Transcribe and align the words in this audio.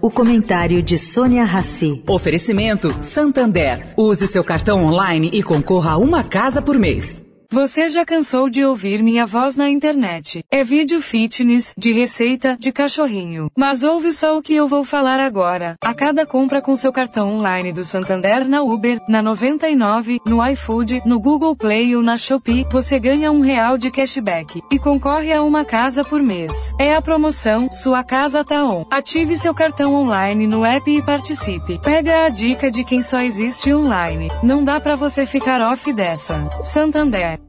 O 0.00 0.10
comentário 0.10 0.82
de 0.82 0.98
Sônia 0.98 1.44
Rassi. 1.44 2.02
Oferecimento 2.08 2.94
Santander. 3.02 3.94
Use 3.96 4.26
seu 4.26 4.44
cartão 4.44 4.84
online 4.84 5.30
e 5.32 5.42
concorra 5.42 5.92
a 5.92 5.96
uma 5.96 6.24
casa 6.24 6.60
por 6.60 6.78
mês. 6.78 7.22
Você 7.52 7.86
já 7.90 8.02
cansou 8.02 8.48
de 8.48 8.64
ouvir 8.64 9.02
minha 9.02 9.26
voz 9.26 9.58
na 9.58 9.68
internet? 9.68 10.42
É 10.50 10.64
vídeo 10.64 11.02
fitness, 11.02 11.74
de 11.76 11.92
receita, 11.92 12.56
de 12.58 12.72
cachorrinho. 12.72 13.50
Mas 13.54 13.82
ouve 13.82 14.10
só 14.10 14.38
o 14.38 14.40
que 14.40 14.54
eu 14.54 14.66
vou 14.66 14.82
falar 14.82 15.20
agora. 15.20 15.76
A 15.84 15.92
cada 15.92 16.24
compra 16.24 16.62
com 16.62 16.74
seu 16.74 16.90
cartão 16.90 17.30
online 17.30 17.70
do 17.70 17.84
Santander 17.84 18.48
na 18.48 18.62
Uber, 18.62 19.02
na 19.06 19.20
99, 19.20 20.18
no 20.26 20.42
iFood, 20.46 21.02
no 21.04 21.20
Google 21.20 21.54
Play 21.54 21.94
ou 21.94 22.02
na 22.02 22.16
Shopee, 22.16 22.64
você 22.72 22.98
ganha 22.98 23.30
um 23.30 23.42
real 23.42 23.76
de 23.76 23.90
cashback 23.90 24.62
e 24.72 24.78
concorre 24.78 25.30
a 25.30 25.42
uma 25.42 25.62
casa 25.62 26.02
por 26.02 26.22
mês. 26.22 26.74
É 26.80 26.94
a 26.94 27.02
promoção 27.02 27.70
Sua 27.70 28.02
Casa 28.02 28.42
Tá 28.42 28.64
On. 28.64 28.86
Ative 28.90 29.36
seu 29.36 29.52
cartão 29.52 29.94
online 29.94 30.46
no 30.46 30.64
app 30.64 30.90
e 30.90 31.02
participe. 31.02 31.78
Pega 31.84 32.24
a 32.24 32.28
dica 32.30 32.70
de 32.70 32.82
quem 32.82 33.02
só 33.02 33.20
existe 33.20 33.74
online. 33.74 34.28
Não 34.42 34.64
dá 34.64 34.80
para 34.80 34.96
você 34.96 35.26
ficar 35.26 35.60
off 35.60 35.92
dessa. 35.92 36.48
Santander. 36.62 37.41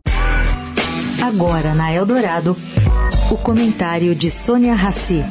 Agora 1.23 1.73
na 1.73 1.89
Eldorado, 1.89 2.53
o 3.31 3.37
comentário 3.37 4.13
de 4.13 4.29
Sônia 4.29 4.73
Rassi. 4.73 5.23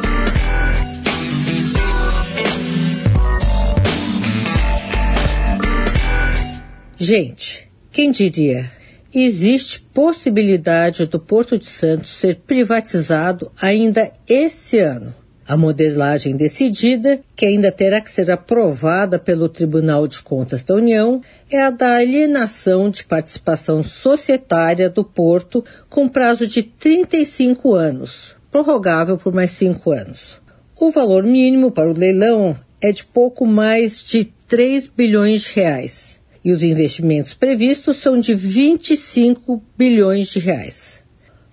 Gente, 6.96 7.70
quem 7.92 8.10
diria? 8.10 8.70
Existe 9.12 9.82
possibilidade 9.82 11.04
do 11.04 11.20
Porto 11.20 11.58
de 11.58 11.66
Santos 11.66 12.12
ser 12.12 12.36
privatizado 12.36 13.52
ainda 13.60 14.10
esse 14.26 14.78
ano. 14.78 15.14
A 15.46 15.56
modelagem 15.56 16.36
decidida, 16.36 17.20
que 17.34 17.44
ainda 17.44 17.72
terá 17.72 18.00
que 18.00 18.10
ser 18.10 18.30
aprovada 18.30 19.18
pelo 19.18 19.48
Tribunal 19.48 20.06
de 20.06 20.22
Contas 20.22 20.62
da 20.62 20.74
União, 20.74 21.20
é 21.50 21.62
a 21.62 21.70
da 21.70 21.96
alienação 21.96 22.88
de 22.88 23.04
participação 23.04 23.82
societária 23.82 24.88
do 24.88 25.04
Porto 25.04 25.64
com 25.90 26.08
prazo 26.08 26.46
de 26.46 26.62
35 26.62 27.74
anos, 27.74 28.36
prorrogável 28.50 29.18
por 29.18 29.32
mais 29.32 29.50
cinco 29.50 29.90
anos. 29.90 30.40
O 30.80 30.90
valor 30.90 31.24
mínimo 31.24 31.70
para 31.70 31.90
o 31.90 31.98
leilão 31.98 32.56
é 32.80 32.92
de 32.92 33.04
pouco 33.04 33.44
mais 33.44 34.04
de 34.04 34.32
3 34.46 34.86
bilhões 34.86 35.42
de 35.42 35.54
reais 35.54 36.20
e 36.44 36.52
os 36.52 36.62
investimentos 36.62 37.34
previstos 37.34 37.98
são 37.98 38.18
de 38.18 38.34
25 38.34 39.62
bilhões 39.76 40.28
de 40.28 40.38
reais. 40.38 41.01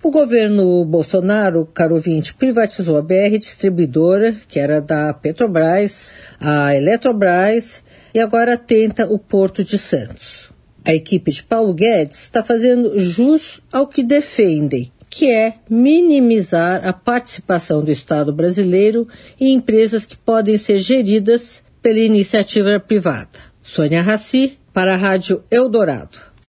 O 0.01 0.11
governo 0.11 0.85
Bolsonaro, 0.85 1.65
caro 1.73 1.95
ouvinte, 1.95 2.33
privatizou 2.33 2.95
a 2.95 3.01
BR 3.01 3.37
Distribuidora, 3.37 4.33
que 4.47 4.57
era 4.57 4.79
da 4.79 5.13
Petrobras, 5.13 6.09
a 6.39 6.73
Eletrobras 6.73 7.83
e 8.13 8.19
agora 8.19 8.57
tenta 8.57 9.05
o 9.05 9.19
Porto 9.19 9.61
de 9.61 9.77
Santos. 9.77 10.51
A 10.85 10.93
equipe 10.95 11.29
de 11.31 11.43
Paulo 11.43 11.73
Guedes 11.73 12.23
está 12.23 12.41
fazendo 12.41 12.97
jus 12.97 13.59
ao 13.73 13.87
que 13.87 14.01
defendem, 14.01 14.89
que 15.09 15.29
é 15.29 15.55
minimizar 15.69 16.87
a 16.87 16.93
participação 16.93 17.83
do 17.83 17.91
Estado 17.91 18.31
brasileiro 18.31 19.05
em 19.37 19.53
empresas 19.53 20.05
que 20.05 20.17
podem 20.17 20.57
ser 20.57 20.77
geridas 20.77 21.61
pela 21.81 21.99
iniciativa 21.99 22.79
privada. 22.79 23.37
Sônia 23.61 24.01
Raci, 24.01 24.57
para 24.73 24.93
a 24.93 24.97
Rádio 24.97 25.43
Eldorado. 25.51 26.28